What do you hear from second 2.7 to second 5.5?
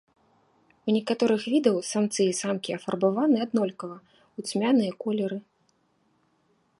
афарбаваны аднолькава, у цьмяныя колеры.